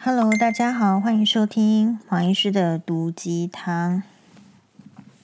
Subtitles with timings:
[0.00, 4.04] Hello，大家好，欢迎收听黄医师的毒鸡汤。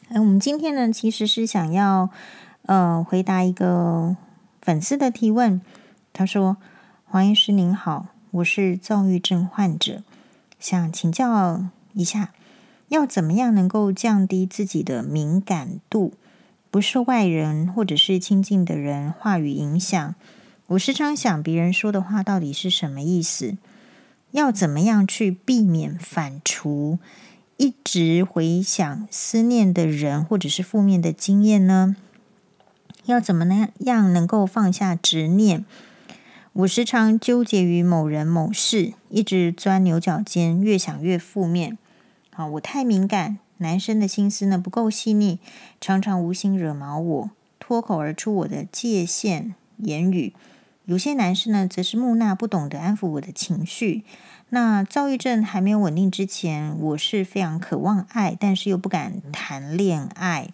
[0.09, 2.11] 哎，我们今天呢，其实是想要
[2.63, 4.17] 呃回答一个
[4.61, 5.61] 粉丝的提问。
[6.13, 6.57] 他说
[7.07, 10.03] ：“黄医师您好，我是躁郁症患者，
[10.59, 12.33] 想请教一下，
[12.89, 16.15] 要怎么样能够降低自己的敏感度，
[16.73, 20.17] 不受外人或者是亲近的人话语影响？
[20.67, 23.57] 我时常想别人说的话到底是什么意思？”
[24.35, 26.99] 要怎么样去避免反刍
[27.57, 31.95] 一直回想思念的人或者是负面的经验呢？
[33.05, 35.65] 要怎么样能够放下执念？
[36.53, 41.79] 我时常纠结于某人某事，一直钻牛角尖，越想越负面。
[42.33, 45.39] 啊，我太敏感，男生的心思呢不够细腻，
[45.81, 47.31] 常常无心惹毛我，
[47.61, 50.33] 脱口而出我的界限言语。
[50.87, 54.05] 有些男士呢，则是木讷，不懂得安抚我的情绪。
[54.51, 60.51] 那躁郁症还没有稳定之前，我是非常渴望爱，但是又不敢谈恋爱。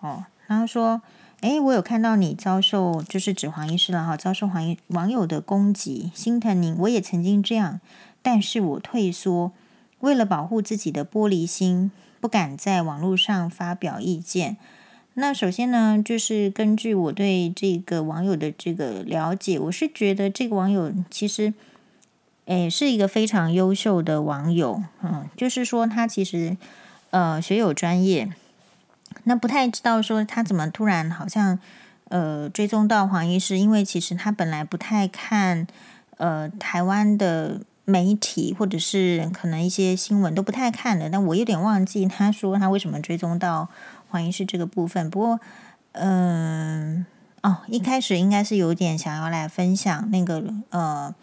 [0.00, 1.00] 哦，然后说，
[1.40, 6.76] 诶，我有看到你遭受，就是指黄医师了哈，遭受黄医网友的攻击，心疼您。
[6.80, 7.80] 我也曾经这样，
[8.20, 9.52] 但是我退缩，
[10.00, 14.58] 为了保护自己的玻璃心，不敢在网络上发表意见。
[15.18, 21.54] 那首先呢，就是根据我对这个网友的这个了解，我是觉得这个网友其实，
[22.44, 26.58] 诶，是一个非常优秀的网友，嗯，就是说他其实
[27.12, 28.30] 呃学有专业，
[29.24, 31.58] 那不太知道说他怎么突然好像
[32.08, 35.66] 呃追踪到黄医师，因为其实他本来不太看
[36.18, 43.70] 呃台湾的媒体或者是可能一些新闻都不太看的，但我有点忘记他说他为什么追踪到。
[44.16, 45.40] 黄医师这个部分，不过，
[45.92, 47.04] 嗯，
[47.42, 51.14] 哦，一开始应该是有点想要来分享那个呃，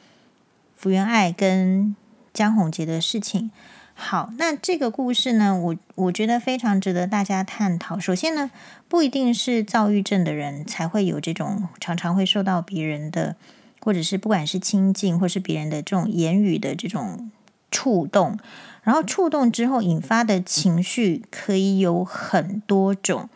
[0.78, 1.96] 福原爱跟
[2.32, 3.50] 江宏杰的事情。
[3.96, 7.98] 好，那这个故事呢，我我觉得非常值得大家探讨。
[7.98, 8.52] 首先呢，
[8.88, 13.36] 不一定是躁郁症的人才会有这种常常会受到别人的，
[13.82, 17.32] 或者是不管是亲近或是别人的这种言语的这种
[17.72, 18.38] 触动。
[18.84, 23.30] 然后触动之后引发的情绪可以有很多种。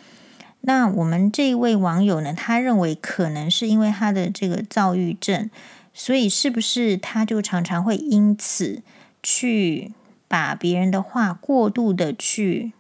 [0.61, 5.49] 那我们这一位网友呢，他认为可能是因为他的这个躁郁症，
[5.93, 8.81] 所以是不是他就常常会因此
[9.23, 9.93] 去
[10.27, 12.73] 把别人的话过度的去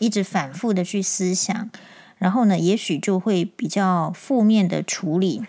[0.00, 1.70] 一直反复的去思想，
[2.18, 5.44] 然后呢，也许就会比较负面的处理。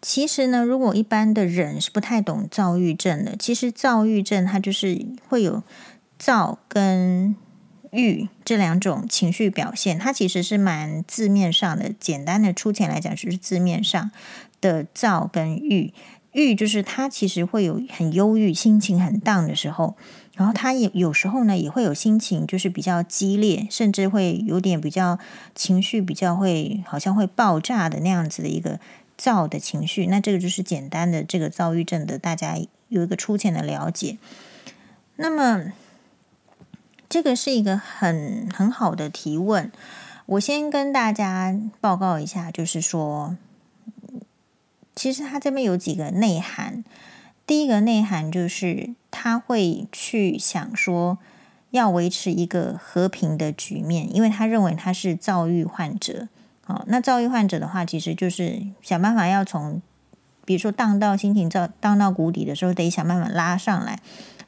[0.00, 5.62] 其实呢，如果一般的人是不太懂躁郁症的，其实躁郁症它就是会有
[6.18, 7.34] 躁跟
[7.90, 11.92] 郁这两种情绪表现，它其实是蛮字面上的。
[11.98, 14.10] 简单的粗浅来讲，就是字面上
[14.60, 15.92] 的躁跟郁。
[16.32, 19.96] 郁就是他其实会有很忧郁、心情很荡的时候，
[20.36, 25.18] 然后他也有时候呢也会有心情就是比较激烈，甚至会有点比较
[25.56, 28.78] 情绪比较会好像会爆炸的那样子的一个。
[29.18, 32.56] 躁的情绪，那这个就是简单的这个躁郁症的，大家
[32.88, 34.16] 有一个粗浅的了解。
[35.16, 35.72] 那么，
[37.08, 39.72] 这个是一个很很好的提问。
[40.26, 43.36] 我先跟大家报告一下，就是说，
[44.94, 46.84] 其实他这边有几个内涵。
[47.44, 51.18] 第一个内涵就是他会去想说，
[51.70, 56.28] 要维持一个和平的局面，因为他认为他是躁郁患者。
[56.68, 59.80] 哦，那躁郁患者的话，其实就是想办法要从，
[60.44, 63.98] 比如说荡到心情躁荡到谷底的时候，得想办法拉上来，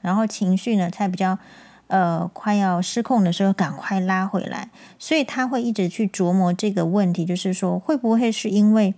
[0.03, 1.38] 然后情绪呢才比较
[1.86, 4.69] 呃快要失控的时候，赶快拉回来。
[4.98, 8.92] 所以他会一直去琢磨这个问题，就是说会不会是因为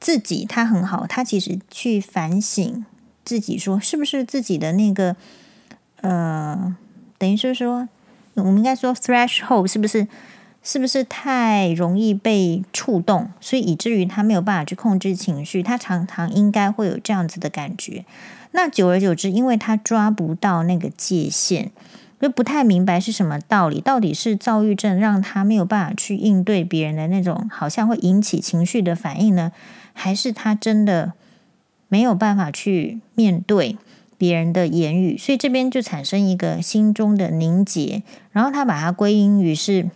[0.00, 2.84] 自己他很好，他其实去反省
[3.24, 5.14] 自己，说是不是自己的那个
[6.00, 6.74] 呃，
[7.16, 7.88] 等于是说
[8.34, 10.08] 我们应该说 threshold 是不是？
[10.66, 15.62] 是不是太容易被触动，所以以至于他没有办法去控制情绪？
[15.62, 18.06] 他常常应该会有这样子的感觉。
[18.52, 21.70] 那久而久之，因为他抓不到那个界限，
[22.18, 23.82] 就不太明白是什么道理。
[23.82, 29.52] 到底是躁郁症让他没有办法去应对别人的那种好像会引起情绪的反应呢？
[29.92, 31.12] 还是他真的
[31.88, 33.76] 没有办法去面对
[34.16, 35.18] 别人的言语？
[35.18, 38.02] 所以这边就产生一个心中的凝结，
[38.32, 39.90] 然后他把它归因于是。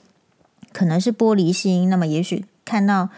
[0.79, 3.09] 可能是玻璃心，那么也许看到，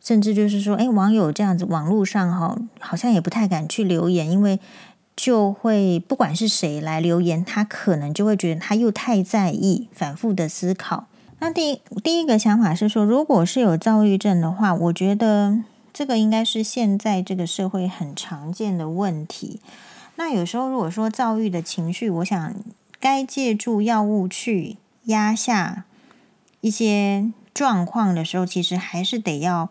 [0.00, 4.58] 甚至就是说，哎，网友这样子，网络上哈，好像也不太敢去留言，因为
[5.14, 11.08] 就会不管是谁来留言，他可能就会觉得他又太在意，反复的思考。
[11.40, 15.58] 那第第一个想法是说，如果是有躁郁症的话，我觉得
[15.92, 19.60] 这个应该是现在这个社会很常见的问题。
[20.16, 22.54] 那有时候如果说躁郁的情绪，我想
[22.98, 25.84] 该借助药物去压下
[26.60, 29.70] 一些状况的时候，其实还是得要，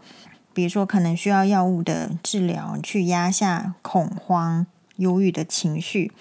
[0.53, 4.65] 比如说可能需要药物的治疗去压下恐慌、
[4.97, 6.11] 忧郁的情绪。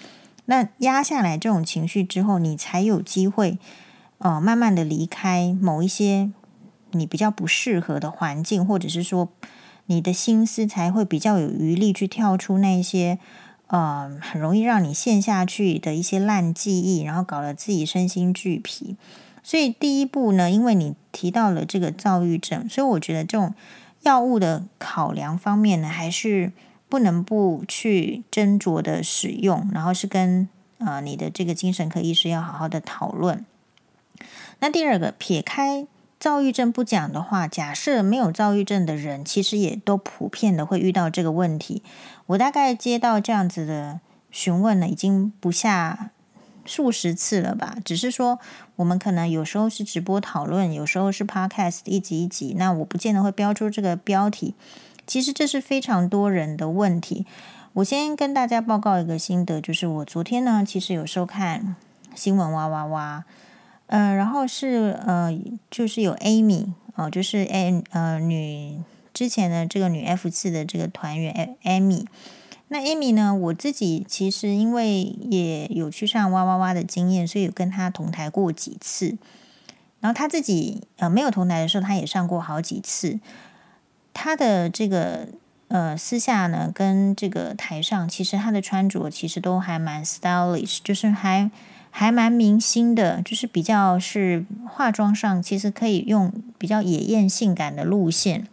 [0.45, 3.59] 那压下来这种情绪之后，你才有机会，
[4.17, 6.31] 呃，慢慢的离开某一些
[6.91, 9.29] 你比较不适合的环境，或者是说，
[9.85, 13.19] 你的心思才会比较有余力去跳出那些，
[13.67, 18.95] 呃，很容易让你陷下去的一些烂记忆，然后搞得自己身心俱疲。
[19.43, 23.53] 所以第一步呢，因为你提到了这个躁郁症，所以我觉得这种
[24.01, 26.51] 药物的考量方面呢，还是。
[26.91, 30.49] 不能不去斟酌的使用，然后是跟
[30.79, 33.45] 呃你的这个精神科医师要好好的讨论。
[34.59, 35.85] 那第二个，撇开
[36.19, 41.83] 躁郁症不讲的话，假设没有躁郁症的人，其实也都普遍的会遇到这个问题。
[42.25, 43.99] 我大概接到这样子的
[44.31, 46.09] 询问呢，已经不下
[46.69, 47.75] 数十次了吧。
[47.83, 48.39] 只是说
[48.75, 54.53] 我们可能有时候是直播讨论，有时候是 podcast 一集一集，那我不见得会标出这个标题。
[55.07, 57.25] 其实这是非常多人的问题。
[57.73, 61.75] 我先跟大家报告一个心得，就是我昨天呢，其实有收看
[62.13, 63.25] 新闻哇哇哇，
[63.87, 65.35] 嗯、呃，然后是呃，
[65.71, 68.79] 就是有 Amy 哦、就是 A 呃女
[69.13, 72.05] 之前的这个女 F 四的这个团员 Amy。
[72.69, 79.17] 那 Amy 呢，我自己其实因为也有去上哇哇哇的经验，所以有跟她同台过几次。
[79.99, 83.19] 然后她自己呃没有同台的时候，她也上过好几次。
[84.11, 85.29] 他的这个
[85.69, 91.49] 呃私下呢，跟这个台上，其实他的穿着其实都还蛮 stylish，就是还
[91.89, 98.47] 还蛮明星的，就是比较是化妆上其实可以用比较野艳性感的路线。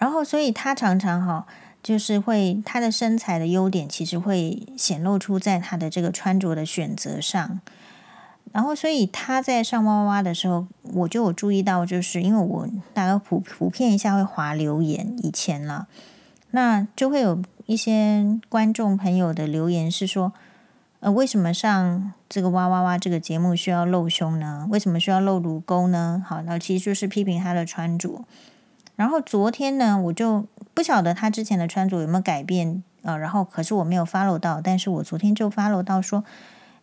[0.00, 1.46] 然后，所以他常常哈，
[1.82, 7.60] 就是会他的身材的优点，其实会显露出在他的这个穿着的选择上。
[8.50, 15.86] 然后，所以他在上哇哇哇的时候，我就有注意到，就是因为我大概普普遍一下会划留言，以前了，
[16.52, 20.32] 那就会有一些观众朋友的留言是说，
[21.00, 24.66] 呃，为什么上这个哇哇哇这个节目需要露胸呢？
[24.70, 26.24] 为什么需要露乳沟呢？
[26.26, 28.24] 好，那其实就是批评他的穿着。
[28.96, 30.46] 然后昨天呢，我就
[30.78, 36.22] 不晓得他之前的穿着有没有改变，呃，然后可是我没有 follow 到，但是我昨天就 follow 到说。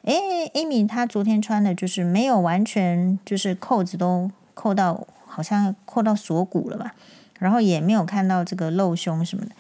[0.04, 0.14] 哎
[0.54, 6.94] ，Amy，她昨天穿的就是没有完全，就是扣子都扣到，好像扣到锁骨了吧，
[7.40, 9.52] 然后也没有看到这个露胸什么的。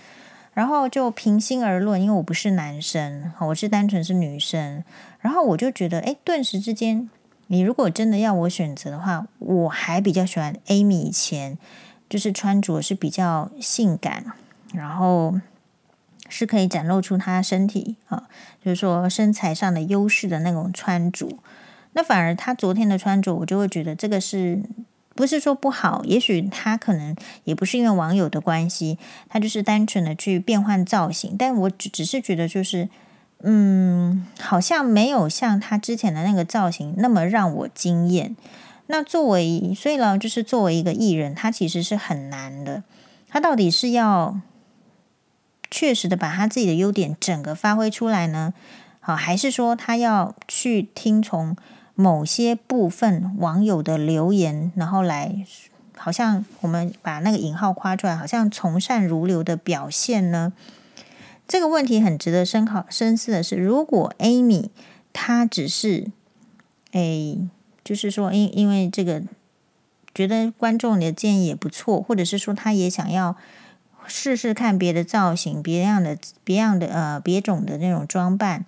[0.53, 4.83] 然后就平心而论，因为我不是男生，我是单纯是女生，
[5.21, 7.09] 然后我就觉得，哎，顿时之间，
[7.47, 11.57] 你如果真的要我选择的话，我还比较喜欢 Amy 以前，
[12.09, 14.25] 就是穿着是比较性感，
[14.73, 15.39] 然后。
[16.27, 18.23] 是可以展露出他身体啊，
[18.59, 21.29] 就是说身材上的优势的那种穿着。
[21.93, 24.59] 那反而他昨天的穿着，我就会觉得这个是
[25.13, 26.03] 不是说不好？
[26.03, 28.97] 也许他可能也不是因为网友的关系，
[29.29, 31.35] 他就是单纯的去变换造型。
[31.37, 32.89] 但我只只是觉得，就是
[33.43, 38.35] 嗯，好像没有像他之前的那个造型那么让我惊艳。
[38.87, 42.83] 那作为，所以呢，就是作为一个艺人，他其实是很难的。
[43.27, 44.39] 他到底是要？
[45.71, 48.53] 确实的，把他自己的优点整个发挥出来呢？
[49.01, 51.57] 好，还是说他要去听从
[51.95, 55.35] 某些部分网友的留言，然后来，
[55.97, 60.53] 好像我们把那个引号夸出来，好像从善如流的表现呢？
[61.45, 64.69] 这个问题很值得深考深思的是，如果 Amy
[65.11, 66.11] 她只是，
[66.91, 67.37] 哎，
[67.85, 69.23] 就是说，因因为这个
[70.13, 73.37] 觉得观众的建议也不错，或者是说他也想要。
[74.07, 78.63] 试试看别的造型，别样的、别样的呃别种的那种装扮。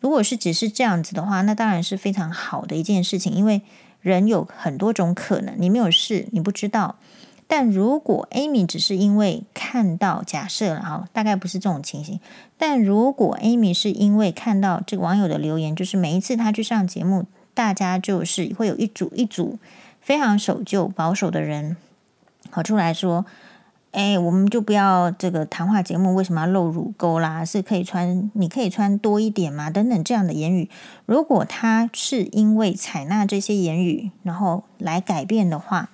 [0.00, 3.60] 如果是只是这样子的话，那当然是非常好的一件事情，因为
[4.00, 6.96] 人有很多种可能，你没有试，你不知道。
[7.46, 12.18] 但如果 Amy 只是因为看到，假设然后大概不是这种情形。
[12.56, 19.58] 但如果 Amy 是因为看到这个网友的留言，就是每一次他去上节目，大家就是会有一组一组
[20.00, 21.76] 非常守旧保守的人
[22.50, 23.24] 跑出来说。
[23.92, 27.44] 哎，我们就不要这个谈话节目，为什么要露乳沟啦？
[27.44, 29.68] 是可以穿，你可以穿多一点吗？
[29.68, 30.70] 等等这样的言语，
[31.04, 35.90] 如果他是因为采纳这些言语，然后来改变的话，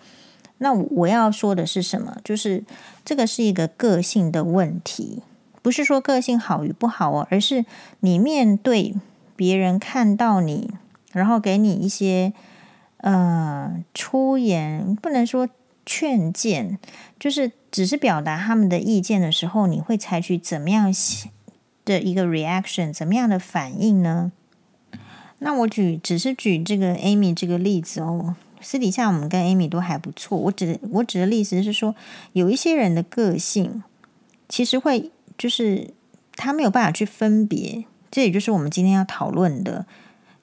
[0.59, 2.19] 那我要说的是什么？
[2.23, 2.63] 就是
[3.05, 5.25] 这个是一个个性的问题，
[5.61, 7.65] 不是说个性好与不好哦，而是
[7.99, 8.95] 你面对
[9.35, 10.71] 别人看到你，
[11.13, 12.33] 然后给你一些
[12.99, 15.49] 呃出言，不能说。
[15.91, 16.79] 劝谏
[17.19, 20.93] 就是只是表达他们的意见的时候，你会采取怎么样
[21.87, 24.31] 的一个 reaction，怎么样的反应呢？
[25.39, 28.37] 那我举只是举这个 Amy 这个例子哦。
[28.61, 30.37] 私底下我们跟 Amy 都还不错。
[30.37, 31.95] 我指的我指的例子是说，
[32.35, 33.83] 有一些人的个性
[34.47, 35.95] 其实会就是
[36.37, 39.87] 他没有办法去分别，这也就是我们今天要讨论的，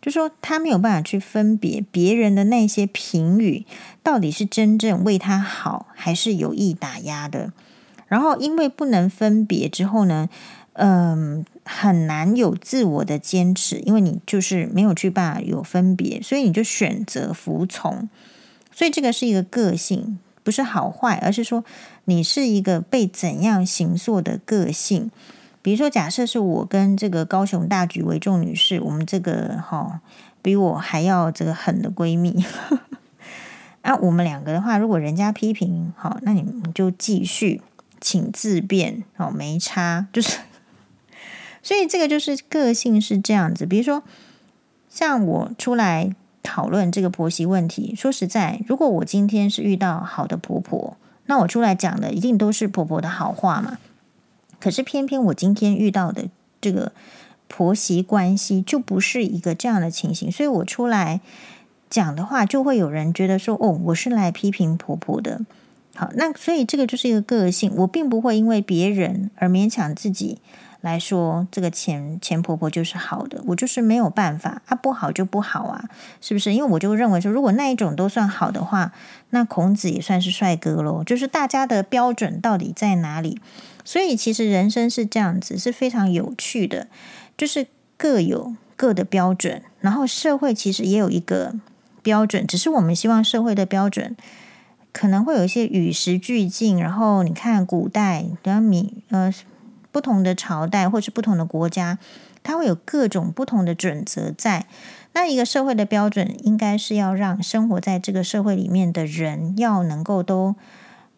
[0.05, 3.65] 就说他没有办法去分别别人的那些评语
[4.03, 7.51] 到底是真正为他好，还是有意打压的。
[8.07, 10.29] 然后因为不能分别之后呢，
[10.73, 18.07] 嗯，很难有自我的坚持，因为你就是没有去办法有分别，所以你就选择服从。
[18.71, 21.65] 所以这个是一个个性，不是好坏，而是说
[22.03, 25.09] 你是一个被怎样形塑的个性。
[25.65, 29.99] 比如说，假设是我跟这个高雄大举为重女士，我们这个哈、
[30.43, 32.45] 比我还要这个狠的闺蜜，
[33.81, 37.63] 啊，我们两个的话，如果人家批评，好，那你们就继续，
[37.99, 40.37] 请自便，哦，没差，就是。
[41.63, 44.03] 所以这个就是个性是这样子，比如说
[44.87, 46.11] 像我出来
[46.43, 50.95] 讨论这个婆媳问题，说实在，如果我今天是遇到好的婆婆，
[51.25, 53.79] 那我出来讲的一定都是婆婆的好话嘛。
[54.59, 56.25] 可是偏偏我今天遇到的
[56.59, 56.91] 这个
[57.47, 61.21] 婆媳关系就不是一个这样的情形，所以我出来
[61.89, 65.41] 讲的话，就会有人觉得说，哦，我是来批评婆婆的。
[65.95, 70.39] 好，那所以这个就是一个个性，我并不会因为别人而勉强自己。
[70.81, 75.89] 来说，这个前前婆婆就是好的，我就是没有办法，啊，不好就不好啊，
[76.21, 76.53] 是不是？
[76.53, 78.91] 因为我就认为说，如果那一种都算好的话，
[79.31, 81.03] 那孔子也算是帅哥喽。
[81.03, 83.41] 就是大家的标准到底在哪里？
[83.85, 86.87] 所以其实人生是这样子，是非常有趣的，
[87.37, 91.53] 就是各有各的标准，然后社会其实也有一个
[92.03, 94.17] 标准，只是我们希望社会的标准
[94.91, 96.77] 可能会有一些与时俱进。
[96.77, 99.33] 然后你看古代，然后米呃。
[99.91, 101.97] 不同的朝代或是不同的国家，
[102.43, 104.65] 它会有各种不同的准则在。
[105.13, 110.57] 那一个社会的标准，应该是要让生活在这个社会里面的人，要能够都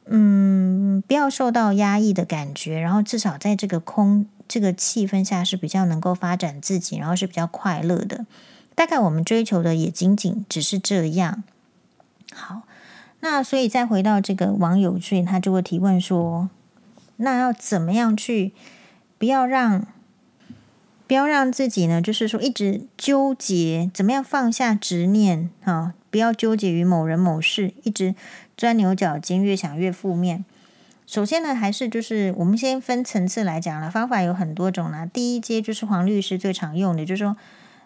[0.09, 8.25] 嗯，不要受到压抑的感觉，然后至少在这个空这个气氛下是比较能够发展自己，然后是比较快乐的。
[8.75, 11.43] 大概我们追求的也仅仅只是这样。
[12.33, 12.61] 好，
[13.19, 16.49] 那所以再回到这个网友这里，他就会提问说。
[17.19, 18.53] 那要怎么样去，
[19.17, 19.87] 不要让，
[21.07, 21.99] 不要让自己呢？
[21.99, 25.95] 就是说一直纠结，怎么样放下执念啊？
[26.11, 28.13] 不要纠结于某人某事，一直
[28.57, 30.43] 钻牛角尖，越想越负面。
[31.05, 35.07] 首先呢，还是就是我们先分层次来讲了，方法有很多种呢。
[35.07, 37.37] 第一阶就是黄律师最常用的，就是说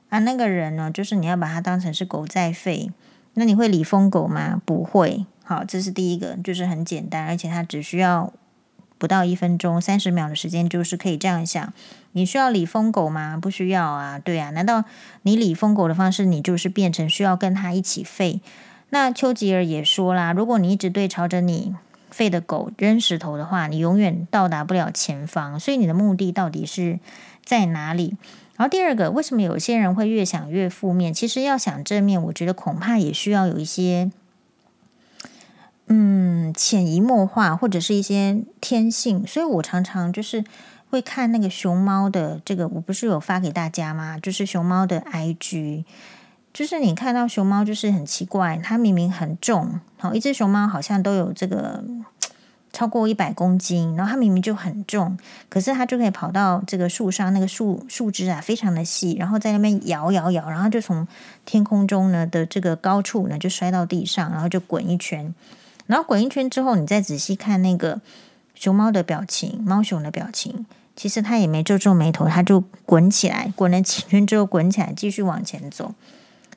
[0.09, 2.89] 啊，那个人呢，就是你要把他当成是狗在吠，
[3.35, 4.61] 那你会理疯狗吗？
[4.65, 5.25] 不会。
[5.43, 8.31] 好，这是第一个，就是很简单，而且他只需要。
[8.97, 11.73] 不到一分钟，三十秒的时间，就是可以这样想：
[12.11, 13.35] 你需要理疯狗吗？
[13.35, 14.51] 不需要啊，对啊。
[14.51, 14.83] 难道
[15.23, 18.41] 你理疯狗的方式，你就是变成需要跟他一起吠？
[18.91, 21.73] 那丘吉尔也说啦，如果你一直对朝着你
[22.13, 25.59] 吠的狗扔石头的话，你永远到达不了前方。
[25.59, 26.99] 所以你的目的到底是
[27.43, 28.15] 在哪里？
[28.55, 31.11] 然后第二个，为什么有些人会越想越负面？
[31.11, 34.11] 其实要想正面，我觉得恐怕也需要有一些。
[35.87, 40.45] 嗯，潜移默化或者是一些天性，所以我常常就是
[40.89, 44.17] 会看那个熊猫的这个，我不是有发给大家吗？
[44.17, 45.83] 就是熊猫的 IG，
[46.53, 51.83] 就是你看到熊猫就是很奇怪，它明明很重，好，一只熊猫好像都有这个
[52.73, 55.17] 超过一百公斤，然后它明明就很重，
[55.49, 61.07] 可是它就可以跑到这个树上，那个树树枝啊非常的细，然后在那边摇摇摇，然后就从
[61.45, 65.33] 天空中呢的这个高处呢就摔到地上，然后就滚一圈。
[65.87, 67.99] 然后滚一圈之后，你再仔细看那个
[68.55, 70.65] 熊猫的表情，猫熊的表情，
[70.95, 75.93] 其实它也没皱皱眉头，它就滚起来，滚了几圈之后滚起来，继续往前走。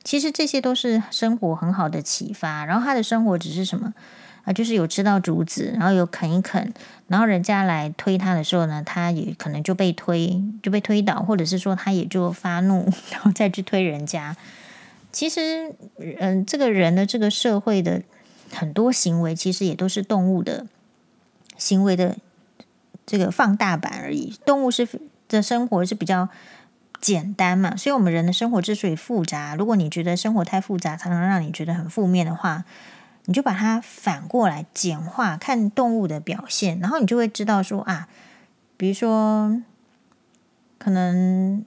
[0.05, 2.63] 其实这些都是生活很好的启发。
[2.63, 3.93] 然后他的生活只是什么
[4.45, 4.53] 啊？
[4.53, 6.73] 就是有吃到竹子，然后有啃一啃，
[7.07, 14.37] 然后人家来推他的时候呢，他也可能就被推，就被推倒，或者是说他也就发怒， 然后再去推人家。
[15.11, 15.75] 其实，
[16.19, 18.01] 嗯，这个人的这个社会的。
[18.51, 20.67] 很多行为其实也都是动物的
[21.57, 22.15] 行为的
[23.05, 24.33] 这个放大版而已。
[24.45, 24.87] 动物是
[25.27, 26.29] 的生活是比较
[27.05, 32.65] 简单嘛，所以我们人的生活之所以复杂，如果你觉得生活太复杂，常常让你觉得很负面的话，
[33.25, 38.07] 你就把它反过来简化，看动物的表现，然后你就会知道说啊，
[38.75, 39.61] 比如说，
[40.79, 41.63] 可能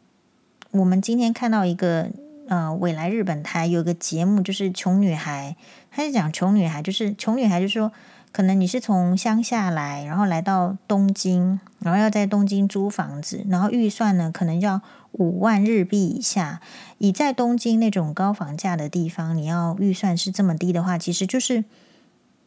[0.72, 2.10] 我们今天看到一个
[2.48, 5.54] 呃，未来日本台有个节目，就是穷女孩。
[5.92, 7.92] 他是讲穷女孩，就是穷女孩，就说
[8.30, 14.80] 可能你是从乡下来，然后来到东京，然后要在东京租房子，然后预算呢可能要
[15.12, 16.60] 五万日币以下。
[16.98, 21.64] 以在东京那种高房价的地方，你要预算是这么低的话，其实就是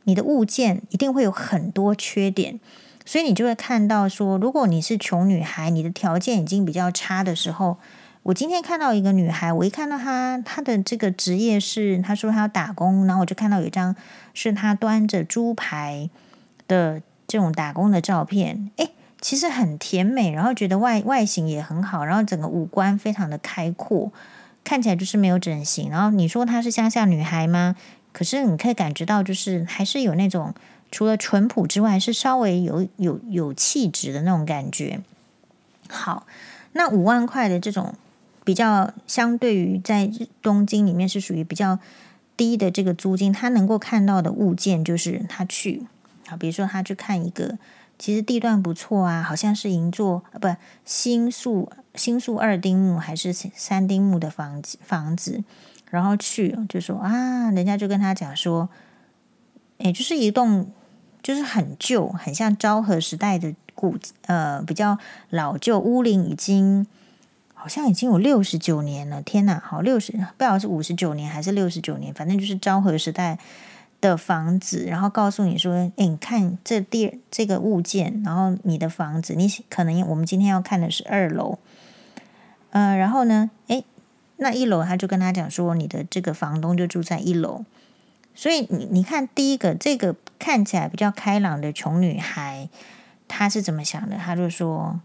[0.03, 2.59] 你的物件一定会有很多缺点，
[3.05, 7.77] 所以你就会看到说，如果你是穷女孩，你的条件已经比较差的时候。
[8.23, 13.95] 我今天看到一个女孩，我一看到她，她的这个职业是，她说她要打工，然后我就看到有一张
[14.35, 16.07] 是她端着猪排
[16.67, 24.11] 的这种打工的照片，诶，其实很甜美，然后觉得外外形也很好，然后整个五官非常的开阔，
[24.63, 25.89] 看起来就是没有整形。
[25.89, 27.75] 然后你说她是乡下女孩吗？
[28.13, 30.53] 可是你可以感觉到，就是还是有那种
[30.91, 34.99] 除了淳朴之外，是稍微有有有气质的那种感觉。
[35.89, 36.27] 好，
[36.73, 37.95] 那五万块的这种。
[38.43, 41.77] 比较相对于在东京里面是属于比较
[42.35, 45.83] 低的这个租金，他能够看到的物件就是他去
[46.27, 47.59] 啊，比如说他去看一个，
[47.99, 50.47] 其实地段不错啊，好像是银座啊，不
[50.83, 55.43] 新宿新宿二丁目还是三丁目的房子房子，
[55.91, 58.69] 然后去就说啊，人家就跟他讲说，
[59.77, 60.71] 哎，就是一栋
[61.21, 63.95] 就是很旧，很像昭和时代的古
[64.25, 64.97] 呃比较
[65.29, 66.87] 老旧屋龄已经。
[67.61, 69.61] 好像已经有六十九年了，天哪！
[69.63, 73.37] 好，六十不知道是五十九年还是六十九年，反正就是昭和时代
[74.01, 74.85] 的房子。
[74.87, 81.59] 然后告诉你说：“诶，你看这第这个物件，然后你的房子，你可能我们今天要看的是二楼。
[82.71, 83.85] 呃，然后呢，诶，
[84.37, 87.63] 那一楼他就跟他讲说，你的这个房东就住在一楼。
[88.33, 92.67] 所以你你看，第一个这个看起来比较开朗的穷女孩，
[93.27, 94.17] 她是怎么想的？
[94.17, 94.99] 她就说。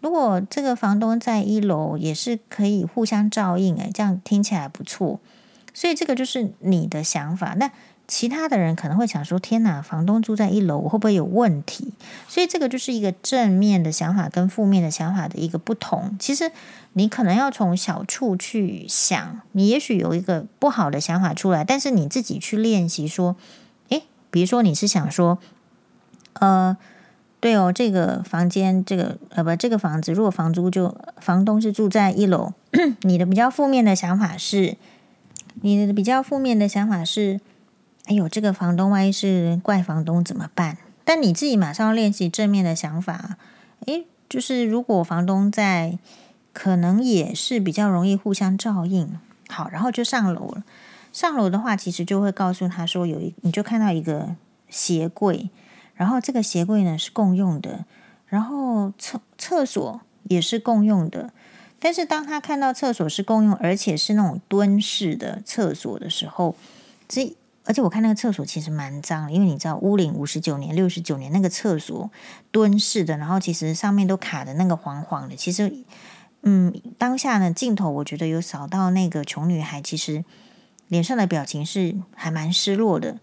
[0.00, 5.18] 如果这个房东在一楼，也是可以互相照应，诶，这样听起来不错。
[5.74, 7.54] 所以这个就是你的想法。
[7.54, 7.70] 那
[8.06, 11.92] 其他的人可能会想说：“天哪，房东住在一楼，我会不会有问题？”
[12.28, 16.16] 所以这个就是一个正面的想法跟负面的想法的一个不同。
[16.20, 16.52] 其实
[16.92, 23.34] 你可能要从小处去想，你也许有一个不好的想法出来，但是你自己去练习说
[23.90, 25.38] ：“诶，比如说你是想说，
[26.34, 26.76] 呃。”
[27.38, 32.52] 对哦，这个房间，这个呃不，这个房子，如果房租就房东是住在一楼，
[33.02, 34.76] 你的比较负面的想法是，
[35.60, 37.40] 你的比较负面的想法是，
[38.06, 40.78] 哎呦，这个房东万一是怪房东怎么办？
[41.04, 43.36] 但你自己马上要练习正面的想法，
[43.86, 45.98] 哎，就是如果房东在，
[46.52, 49.18] 可能也是比较容易互相照应。
[49.48, 50.64] 好，然后就上楼了。
[51.12, 54.34] 上楼的话，其实就会告诉他说，有一你就看到一个
[54.68, 55.50] 鞋柜。
[55.96, 57.84] 然后这个鞋柜呢是共用的，
[58.28, 61.32] 然后厕厕所也是共用的。
[61.78, 66.54] 但是当他看到厕所是共用，而且是那种蹲式的厕所的时候，
[67.08, 72.10] 这而且我看那个厕所其实蛮脏的，因为你知道屋龄五十九年、六十九年那个厕所
[72.50, 75.34] 蹲式的，然后其实上面都卡的那个黄黄的。
[75.34, 75.72] 其实，
[76.42, 80.24] 嗯，当下呢镜头我觉得有扫到那个穷女孩，其实
[80.88, 83.18] 脸上的表情是还蛮失落的。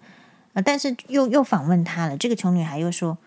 [0.54, 0.62] 啊！
[0.62, 3.18] 但是又又访问他了，这个穷女孩又说：“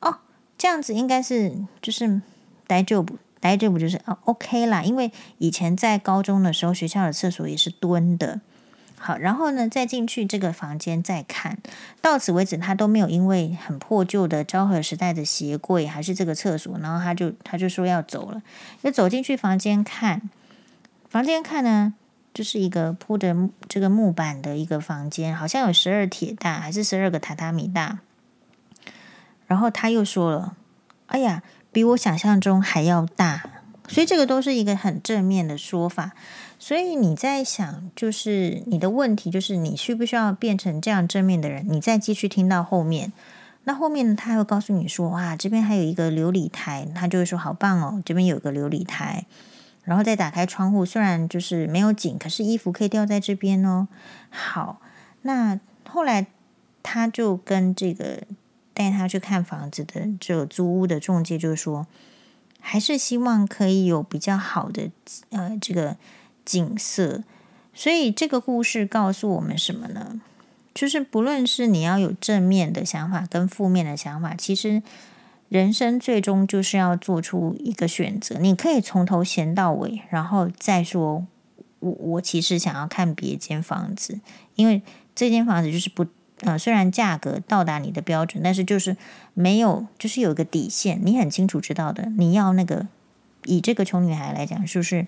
[0.00, 0.18] 哦，
[0.56, 2.20] 这样子应该是就是
[2.66, 4.82] 大丈夫，大丈夫就是哦，OK 啦。
[4.82, 8.40] 因为以前在高中的时候，学校的厕所也是蹲的。
[8.98, 11.58] 好，然后呢，再进去这个房间再看，
[12.00, 18.42] 到此为止，他都没有因为很破旧的昭和时代的鞋柜还是这个厕所，然后他就他就说要走了，
[18.82, 20.22] 就走进去房间看，
[21.10, 21.94] 房间看呢。”
[22.36, 23.34] 就是一个铺着
[23.66, 28.00] 这个木板的一个房间，好像有十二铁大还是十二个榻榻米大。
[29.46, 30.54] 然后他又说了
[31.08, 33.42] ：“哎呀，比我想象中还要大。”
[33.88, 36.12] 所以这个都是一个很正面的说法。
[36.58, 41.64] 所以你在想，就是你的问题，就是你需不需要变成这样正面的人？
[41.66, 43.14] 你再继续听到后面，
[43.64, 49.24] 那后面，他还会告诉你说：“哇，这边还有一个琉璃台。”他就会说：“好棒哦，这边有个琉璃台。”
[49.86, 53.86] 然后再打开窗户，虽然就是没有景，可是衣服可以吊在这边哦。
[54.30, 54.80] 好，
[55.22, 56.26] 那后来
[56.82, 58.24] 他就跟这个
[58.74, 61.86] 带他去看房子的这个租屋的中介就说，
[62.60, 64.90] 还是希望可以有比较好的
[65.30, 65.96] 呃这个
[66.44, 67.22] 景色。
[67.72, 70.20] 所以这个故事告诉我们什么呢？
[70.74, 74.82] 就是不论是你要有正面的想法跟负面的想法，其实。
[75.48, 81.26] 人生最终就是要做出一个选择，你可以从头闲到尾，然后再说
[81.78, 84.20] 我我其实想要看别间房子，
[84.56, 84.82] 因为
[85.14, 86.06] 这间房子就是不
[86.40, 88.96] 呃，虽然价格到达你的标准，但是就是
[89.32, 92.10] 没有，就是有一个底线，你很清楚知道的。
[92.18, 92.86] 你要那个
[93.44, 95.06] 以这个穷女孩来讲，就是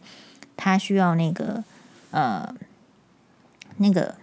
[0.56, 1.64] 她需要那个
[2.12, 2.54] 呃
[3.76, 4.14] 那个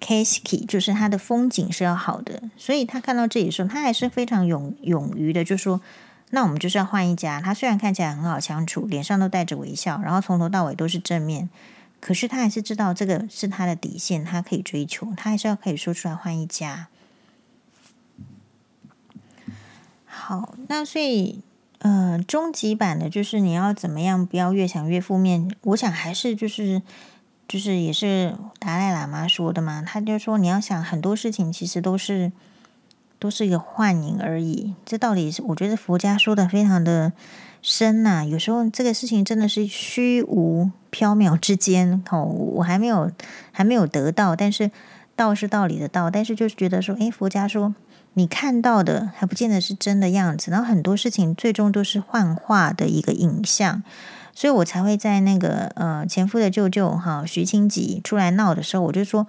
[0.00, 5.80] 景色就是它的风景是要好的，所以他看到这里的时候，他还是非常勇勇于的，就说
[6.30, 11.50] ：“那我们就是要换一家。”他虽然看起来很好相处，脸上都带着微笑，然后从头到尾都是正面，
[12.00, 16.88] 可是他还是知道这个是他的底线，他可以追求，他还是要可以说出来换一家。
[20.06, 21.40] 好，那所以
[21.80, 25.50] 呃，终极版的就是你要怎么样，不要越想越负面。
[25.62, 26.82] 我想还是就是。
[27.48, 32.30] 就是也是达赖喇嘛说的嘛，他就说你要想很多事情其实都是
[33.18, 34.74] 都是一个幻影而已。
[34.84, 37.12] 这道理是我觉得佛家说的非常的
[37.62, 43.10] 深呐、有时候这个事情真的是虚无缥缈之间哦，我还没有
[43.50, 44.70] 还没有得到，但是
[45.16, 47.74] 道是道理的道，但是就是觉得说，诶，佛家说
[48.12, 53.82] 你看到的还不见得是真的样子，然后很多事情最终都是幻化的一个影像。
[54.38, 59.26] 所以我才会在那个呃前夫的舅舅哈徐清吉出来闹的时候，我就说：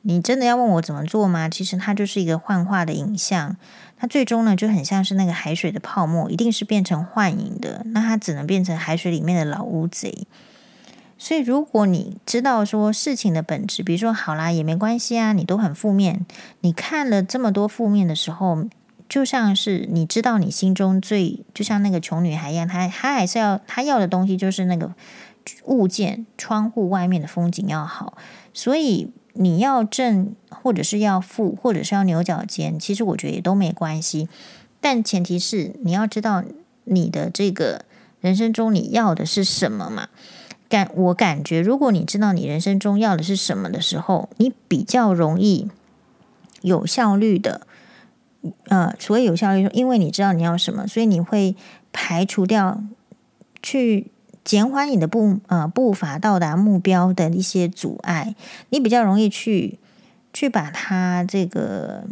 [0.00, 1.46] 你真的要问我怎么做吗？
[1.50, 3.58] 其实它就是一个幻化的影像，
[3.98, 7.82] 它最终呢就很像是那个海水的泡沫，一定是变成幻影的。
[7.88, 10.26] 那它只能变成海水里面的老乌贼。
[11.18, 16.24] 所以如果你知道说事情的本质，比如说好啦也没关系啊，你都很负面，
[16.62, 18.64] 你看了这么多负面的时候。
[19.10, 24.94] 就像是你知道你心中最，就像那个穷女孩一样，她她还是要她要的东西就是那个
[25.64, 28.16] 物件，窗户外面的风景要好，
[28.54, 34.28] 所以你要正或者是要负或者是要牛角尖，其实我觉得也都没关系，
[34.80, 36.44] 但前提是你要知道
[36.84, 37.84] 你的这个
[38.20, 40.08] 人生中你要的是什么嘛？
[40.68, 45.68] 感我感觉，如果你知道你人生中要的是什么的时候，你比较容易
[46.62, 47.66] 有效率的。
[48.68, 51.56] 呃，所以有效率，因为你知道你要什么，所以你会
[51.92, 52.82] 排除掉
[53.62, 54.10] 去
[54.44, 58.34] 减缓你的步呃步伐到达目标的一些阻碍，
[58.70, 59.78] 你比较容易去
[60.32, 62.04] 去把它这个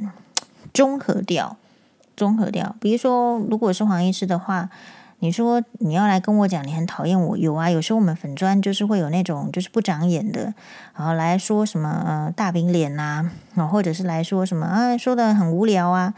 [0.74, 1.56] 综合掉，
[2.16, 2.76] 综合掉。
[2.80, 4.70] 比如说，如果是黄医师的话。
[5.20, 10.54] 你说你要来跟我讲，你很讨厌我，有啊，有时候我们粉砖就是会有那种就是不长眼的，
[10.96, 13.28] 然后来说什么呃大饼脸呐，
[13.70, 16.14] 或者是来说什么啊说的很无聊啊，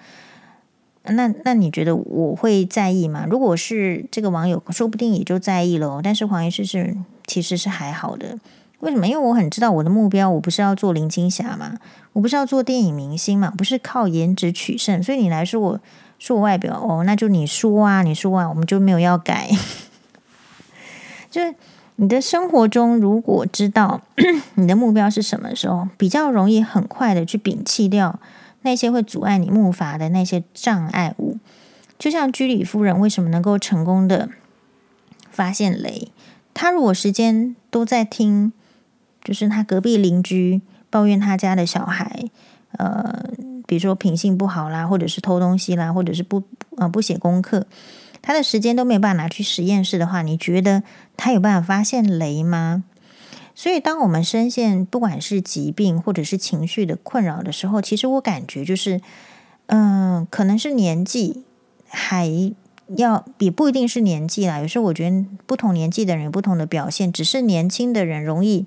[1.04, 3.24] 那那你觉得我会在意吗？
[3.26, 6.00] 如果是这个网友，说不定也就在意了。
[6.02, 6.94] 但是黄医师是
[7.26, 8.38] 其实是还好的，
[8.80, 9.06] 为什么？
[9.08, 11.78] 因为我很知道我的目标，我不是要做林青霞嘛，
[12.12, 15.80] 我不是要做电影明星嘛，不是靠颜值取胜，所以你来说我。
[16.20, 19.50] 说外表哦，那就你说啊，你说啊，我们就没有要改。
[21.30, 21.54] 就是
[21.96, 24.02] 你的生活中，如果知道
[24.56, 28.20] 你的目标是什么时候，比较容易很快的去摒弃掉
[28.62, 31.38] 那些会阻碍你木筏的那些障碍物。
[31.98, 34.28] 就像居里夫人为什么能够成功的
[35.30, 36.12] 发现雷？
[36.52, 38.52] 她如果时间都在听，
[39.24, 42.28] 就是她隔壁邻居抱怨他家的小孩，
[42.72, 43.30] 呃。
[43.70, 46.42] 比如说品性不好啦，或者是偷东西啦，或者是不
[46.76, 47.68] 呃不写功课，
[48.20, 50.82] 他的时间都没有办法拿去实验室的话，你觉得
[51.16, 52.82] 他有办法发现雷吗？
[53.54, 59.00] 所以，当我们深陷不管是疾病或者是情绪的困扰的时候，其实我感觉就是，
[59.66, 61.44] 嗯、可能是年纪
[61.86, 62.52] 还
[62.96, 64.58] 要也不一定是年纪啦。
[64.58, 68.66] 有时候我觉得不同年纪的人有不同的表现，只是年轻的人容易。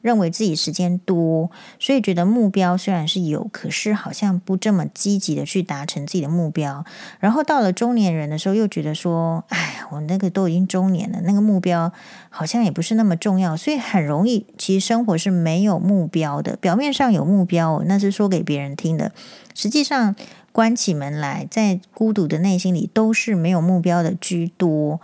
[0.00, 6.84] 认为自己时间多，所以觉得目标虽然是有，可是好像不这么积极的去达成自己的目标。
[7.18, 11.92] 然后到了中年人的时候，又觉得说：“哎，我那个都已经中年了，那个目标
[12.30, 16.56] 好像也不是那么重要。”所以很容易，其实生活是没有目标的。
[16.56, 19.12] 表面上有目标，那是说给别人听的，
[19.54, 20.16] 实际上
[20.52, 25.00] 关起门来，在孤独的内心里都是没有目标的居多。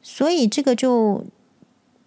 [0.00, 1.26] 所以这个就。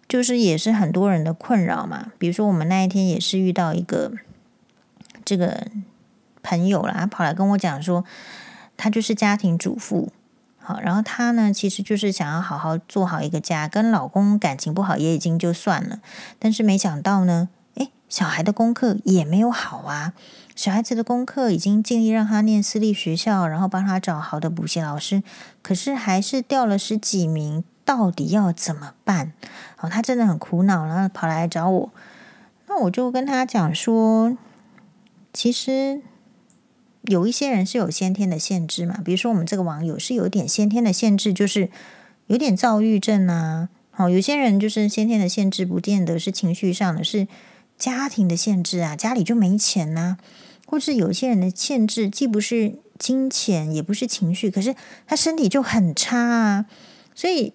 [0.06, 4.12] 就是也是很多人的困扰嘛，比如说我们那一天也是遇到一个
[5.24, 5.66] 这个
[6.42, 8.04] 朋友啦，跑来跟我讲说，
[8.76, 10.12] 他就是家庭主妇，
[10.58, 16.00] 好，然后他呢其实就是想要好好做好一个家，跟老公感情不好也已经就算了，
[16.38, 20.12] 但是没想到呢，诶，小孩的功课也没有好啊，
[20.54, 25.22] 小孩子的功课已经尽力让他念私立学校，然后帮他找好的补习老师，
[25.62, 27.64] 可是还是掉了十几名。
[27.84, 29.32] 到底要怎么办？
[29.80, 31.92] 哦，他真的很苦恼，然后跑来找我。
[32.66, 34.36] 那我就跟他讲说，
[35.32, 36.00] 其实
[37.02, 41.68] 有一些人是有先天的限制嘛，比如说我们这个网友是有点先天的限制，就是
[42.28, 43.68] 有点躁郁症啊。
[43.90, 47.28] 好，有些人就是先天的限制，不见得是情绪上的，是
[47.76, 50.16] 家庭的限制啊，家里就没钱呐、
[50.66, 54.74] 或是有些人的限制既不是金钱，也不是情绪，可是
[55.06, 56.64] 他身体就很差啊，
[57.14, 57.52] 所以。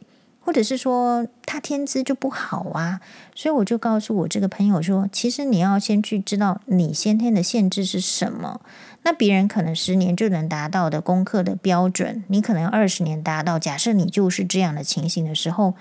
[0.49, 3.01] 或者是说他天资就不好啊。
[3.35, 8.59] 所以我就告诉我这个朋友说，其实你要先去知道你先天的限制是什么。
[9.03, 13.59] 那别人可能十年就能达到的功课的标准，你可能二十年达到。
[13.59, 15.75] 假设你就是这样的情形的时候，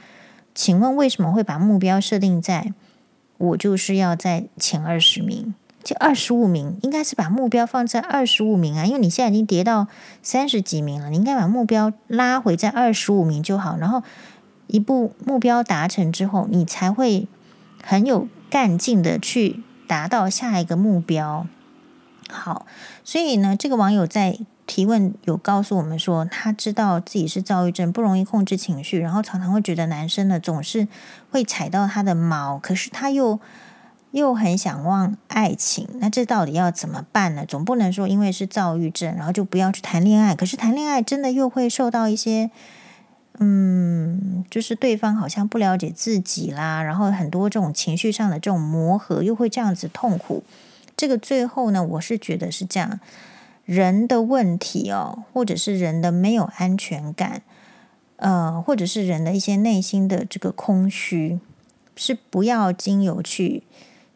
[0.55, 2.75] 请问为什么会把目标设定在
[3.39, 5.55] 我就是要在前二十名？
[5.83, 9.87] 就二十五名，应该是把目标放在二十五名啊，因为你现在已经跌到
[10.23, 13.79] 三十几名了，你应该把目标拉回在二十五名就好。
[13.79, 14.03] 然后
[14.69, 17.27] 一步目标达成之后，你才会
[17.83, 21.47] 很有干劲的去达到下一个目标。
[22.31, 22.67] 好，
[23.05, 30.87] 所以呢，这个网友在提问有告诉我们说，他知道自己是躁郁症，不容易控制情绪，然后常常会觉得男生呢总是
[31.31, 33.41] 会踩到他的毛，可是他又
[34.11, 37.47] 又很想望爱情，那这到底要怎么办呢？
[37.47, 42.51] 总不能说因为是躁郁症，然后就不要去谈恋爱，可是谈恋爱真的又会受到一些，
[43.41, 50.43] 嗯，就是对方好像不了解自己啦，然后很多这种情绪上的这种磨合，又会这样子痛苦。
[50.97, 52.99] 这个最后呢，我是觉得是这样，
[53.65, 57.43] 人的问题哦，或者是人的没有安全感，
[58.17, 61.39] 呃，或者是人的一些内心的这个空虚，
[61.95, 63.63] 是不要经由去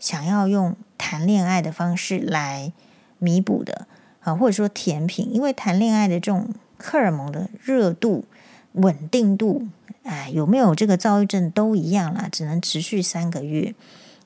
[0.00, 2.72] 想要用谈恋爱的方式来
[3.20, 3.86] 弥补的
[4.24, 8.24] 啊，或者说甜品，因为谈恋爱的这种荷尔蒙的热度、
[8.72, 9.66] 稳定度，
[10.02, 13.74] 哎，有没有这个躁郁症都一样啦，只能持续三个月。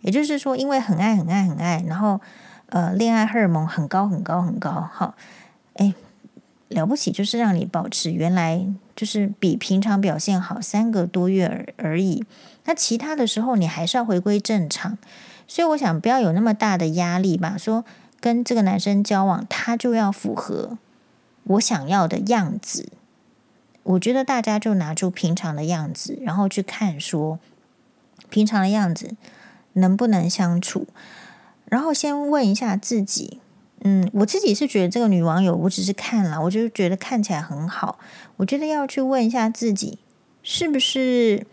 [0.03, 2.21] 也就是说，因为很爱、很爱、很爱，然后。
[2.69, 5.15] 呃，恋爱荷尔蒙很高很高很高，好，
[5.75, 5.95] 哎，
[6.67, 12.25] 了不起，就是让你保持原来就是比平常表现好三个多月而而已。
[12.65, 14.99] 那其他的时候你还是要回归正常，
[15.47, 17.57] 所以我想不要有那么大的压力吧。
[17.57, 17.85] 说
[18.19, 20.77] 跟这个男生交往，他就要符合
[21.45, 22.89] 我想要的样子。
[23.87, 27.39] 我觉得大家就拿出平常的样子，然后去看说
[28.29, 29.15] 平常的样子
[29.75, 30.87] 能不能相处。
[31.67, 33.41] 然后先问一下自己，
[33.83, 37.99] 嗯，我自己是觉得这个女网友，我只是看了，我就觉得看起来很好。
[38.37, 39.99] 我觉得要去问一下自己，
[40.43, 41.47] 是不是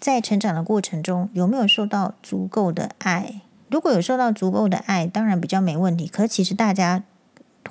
[0.00, 3.40] 在成长的过程中有没有受到足够的爱？
[3.70, 6.06] 如果有受到足够的爱，当然比较没问题。
[6.06, 7.02] 可其实大家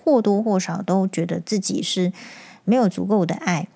[0.03, 2.13] 或多或少都觉得自己是
[2.65, 3.67] 没有足够的爱，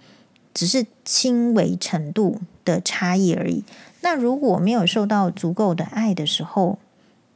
[0.53, 3.63] 只是轻微程度的差异而已。
[4.01, 6.79] 那如果没有受到足够的爱的时候，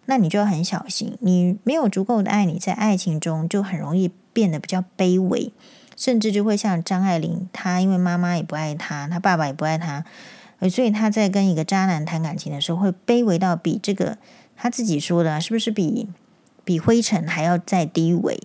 [0.05, 5.51] 那你就要很小心，你没有足够的爱，你在爱情中就很容易变得比较卑微，
[5.95, 10.03] 甚至就会像张爱玲，她因为妈妈也不爱她，她爸爸也不爱她，
[10.69, 14.17] 所以她在跟一个渣男谈感情的时候，会卑微到比这个
[14.55, 16.07] 她自己说的，是不是比
[16.63, 18.39] 比灰尘还要再低微？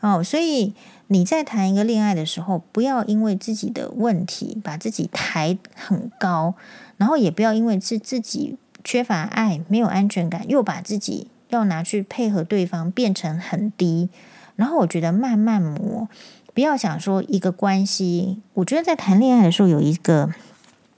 [0.00, 0.74] 哦，所以
[1.08, 6.54] 你在谈一个恋爱的时候，不要因为自己的问题把自己抬很高，
[6.96, 8.56] 然后也不要因为是自己。
[8.88, 14.08] 缺乏爱，没有安全感，又把自己要拿去配合对方变成很低，
[14.54, 16.08] 然后我觉得慢慢磨，
[16.54, 18.40] 不要想说一个关系。
[18.54, 20.30] 我觉得在谈恋爱的时候有一个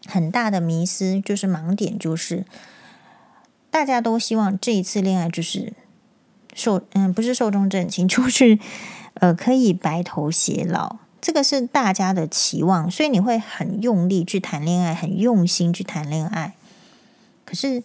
[0.04, 2.44] 很大的迷思，就是盲点，就是
[3.70, 5.72] 大家都希望这一次恋爱就是
[6.52, 8.58] 受，嗯，不是寿终正寝， 就是
[9.20, 16.54] 呃可以白头偕老，这个是大家的期望，所以你会很用力去谈恋爱，很用心去谈恋爱。
[17.44, 17.82] 可是，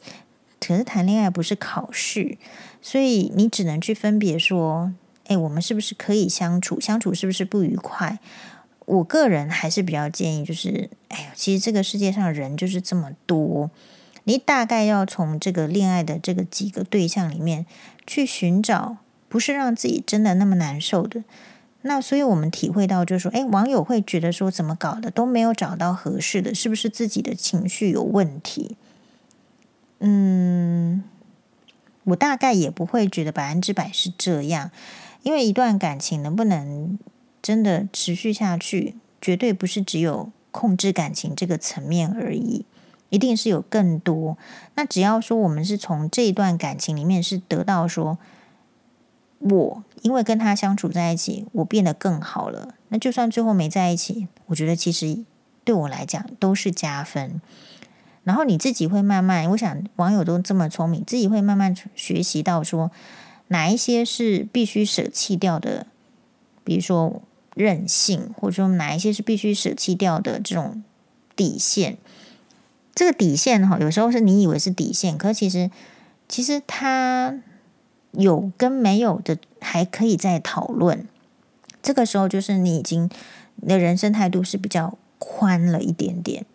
[0.60, 2.38] 可是谈恋爱不是考试，
[2.82, 4.92] 所以你只能去分别说，
[5.28, 6.80] 哎，我们是不是可以相处？
[6.80, 8.20] 相处是不是不愉快？
[8.86, 13.72] 我个人还是比较建议，就是，哎呀，其实这个世界上人就是这么多，
[14.26, 17.66] 你大概要从这个恋爱的这个几个对象里面
[18.06, 18.98] 去寻找，
[19.34, 21.24] 不是让自己真的那么难受的。
[21.82, 28.78] 那所以我们体会到，就是说，哎，网友会觉得说，怎么搞的都没有找到合适的，是不是自己的情绪有问题？
[30.02, 31.04] 嗯，
[32.04, 34.70] 我大概也不会觉得百分之百是这样，
[35.24, 37.00] 因为一段感情能不能
[37.42, 42.66] 真的持续下去，绝对不是只有控制感情这个层面而已，
[43.10, 44.38] 一定是有更多。
[44.76, 48.20] 那只要说我们是从这一段感情里面是得到说，
[49.50, 55.18] 我因为跟他相处在一起，我变得更好了，那就算最后没在一起，我觉得其实
[55.64, 57.42] 对我来讲都是加分。
[58.24, 62.90] 然后你自己会慢慢，我想网友都这么聪明，自己会慢慢学习到说
[63.50, 65.88] 哪一些是必须舍弃掉的，
[66.64, 67.22] 比如说
[67.54, 70.82] 任性，或者说哪一些是必须舍弃掉的这种
[71.36, 71.98] 底线。
[72.96, 75.70] 这个底线哈，有时候是你以为是底线，可其实
[76.30, 77.42] 其实他
[78.14, 81.08] 有跟没有的还可以再讨论。
[81.82, 83.10] 这个时候就是你已经
[83.58, 86.46] 你的人生态度是比较宽了一点点。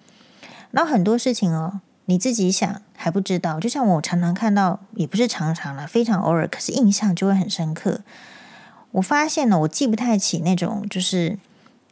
[0.71, 3.59] 然后很多事情哦，你自己想还不知道。
[3.61, 8.01] 就像我常常看到，也不是常常啦，非常偶尔，可是印象就会很深刻。
[8.93, 11.39] 我发现呢，我记不太起那种就是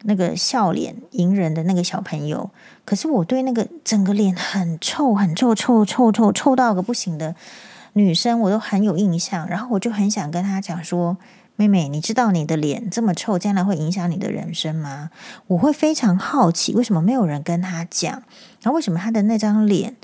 [0.02, 2.50] 那个笑脸迎人的那个小朋友，
[2.84, 7.34] 可是我对那个整个脸很臭、很臭、臭、臭、臭、臭到个不行的
[7.96, 9.48] 女生，我都很有印象。
[9.48, 11.16] 然后我就很想跟她讲说。
[11.58, 15.08] 妹妹，你知道你的脸这么臭，将来会影响你的人生吗？
[15.46, 18.12] 我会非常好奇，为什么没有人跟她讲？
[18.60, 19.96] 然后为什么她的那张脸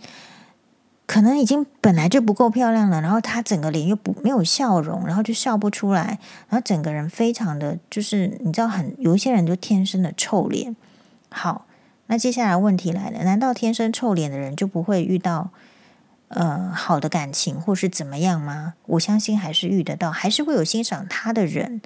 [1.07, 10.74] 可能已经本来就不够漂亮了，然后她整个脸又不没有笑容，然后就笑不出来，然后整个人非常的就是你知道，很有一些人就天生的臭脸。
[11.28, 11.66] 好，
[12.07, 15.50] 那接下来问题来了，难道天生臭脸的人就不会遇到？
[16.35, 18.75] 呃，好的感情或是怎么样吗？
[18.87, 21.83] 我相信还是遇得到，还是会有欣赏他的人。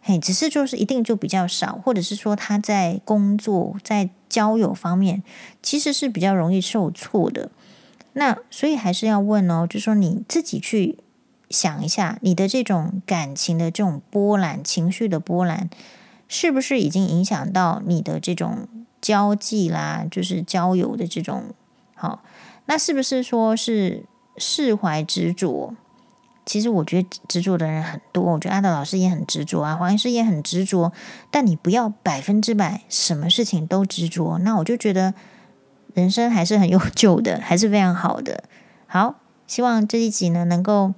[0.00, 5.22] 嘿，只是就是一定就比较少，或者是说他在工作、在交友方面
[5.62, 7.50] 其实是比较容易受挫的。
[8.14, 10.98] 那所以还是要问哦，就说你自己去
[11.50, 15.68] 想一下，你的这种感情的这种波澜、情绪的波澜，
[16.28, 18.68] 是不是已经影响到你的这种
[19.02, 21.52] 交际啦，就是交友的这种
[21.94, 22.22] 好？
[22.70, 24.04] 那是不是说是
[24.36, 25.74] 释怀执着？
[26.46, 30.92] 其实我觉得执着的人很多，我觉得阿德老师也很执着啊，黄医师也很执着。
[31.32, 35.14] 但你不要百分之百什么事情都执着，那我就觉得
[35.94, 38.44] 人生还是很有救的，还是非常好的。
[38.86, 39.16] 好，
[39.48, 40.94] 希望这一集呢能够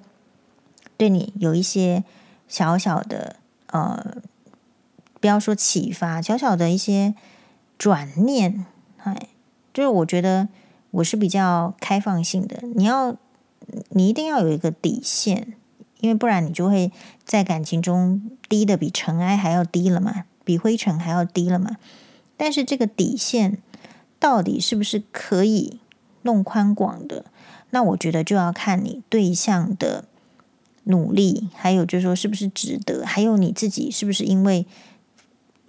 [0.99, 2.05] 对你有一些
[2.49, 3.37] 小小的
[3.69, 4.19] 呃，
[5.21, 7.15] 不要说启发，小小的一些
[7.79, 8.67] 转念。
[8.99, 9.29] 哎，
[9.73, 10.49] 就是我觉得。
[10.93, 13.17] 我是比较开放性的，你要，
[13.91, 15.55] 你一定要有一个底线，
[16.01, 16.93] 因为不然你就会
[17.25, 21.77] 在感情中低的比尘埃还要低了嘛，比灰尘还要低了嘛。
[22.37, 23.59] 但是这个底线
[24.19, 25.81] 到底是不是可以
[26.23, 27.25] 弄宽广的？
[27.71, 30.05] 那我觉得就要看你对象的
[30.85, 34.67] 努力，还有就是说是不是值得，还有你自己是不是因为。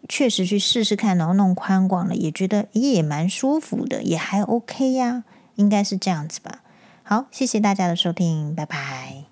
[0.08, 5.24] 确实去试试看，然后弄宽广了，也觉得也蛮舒服的，也还 OK 呀，
[5.56, 6.62] 应该是这样子吧。
[7.04, 9.23] 好，谢谢大家的收听，拜拜。